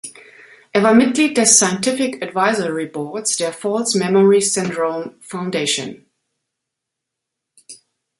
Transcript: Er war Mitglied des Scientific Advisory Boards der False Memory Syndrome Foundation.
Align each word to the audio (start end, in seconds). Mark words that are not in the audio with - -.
Er 0.71 0.81
war 0.81 0.95
Mitglied 0.95 1.37
des 1.37 1.57
Scientific 1.59 2.23
Advisory 2.23 2.87
Boards 2.87 3.37
der 3.37 3.53
False 3.53 3.95
Memory 3.99 4.41
Syndrome 4.41 5.15
Foundation. 5.19 6.07